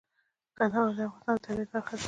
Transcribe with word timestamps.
کندهار 0.57 0.87
د 0.97 0.99
افغانستان 1.07 1.35
د 1.37 1.39
طبیعت 1.45 1.69
برخه 1.73 1.93
ده. 1.97 1.99